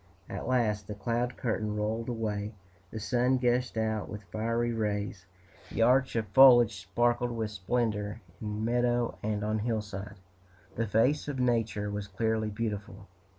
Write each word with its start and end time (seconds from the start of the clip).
At 0.27 0.47
last 0.47 0.87
the 0.87 0.95
cloud 0.95 1.37
curtain 1.37 1.75
rolled 1.75 2.09
away, 2.09 2.53
the 2.89 2.99
sun 2.99 3.37
gushed 3.37 3.77
out 3.77 4.09
with 4.09 4.23
fiery 4.31 4.73
rays, 4.73 5.27
the 5.69 5.83
arch 5.83 6.15
of 6.15 6.25
foliage 6.29 6.75
sparkled 6.81 7.29
with 7.29 7.51
splendor 7.51 8.19
in 8.41 8.65
meadow 8.65 9.19
and 9.21 9.43
on 9.43 9.59
hillside, 9.59 10.15
the 10.75 10.87
face 10.87 11.27
of 11.27 11.37
Nature 11.39 11.91
was 11.91 12.07
cleanly 12.07 12.49
beautiful. 12.49 13.05